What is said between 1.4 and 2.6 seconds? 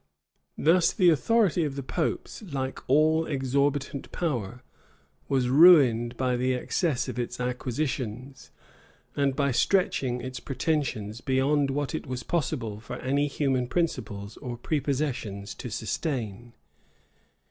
of the popes,